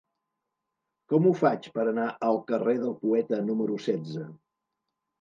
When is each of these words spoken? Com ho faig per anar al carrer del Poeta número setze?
Com 1.13 1.27
ho 1.27 1.35
faig 1.43 1.69
per 1.77 1.85
anar 1.93 2.07
al 2.31 2.41
carrer 2.51 2.77
del 2.83 2.99
Poeta 3.05 3.43
número 3.53 3.81
setze? 3.89 4.29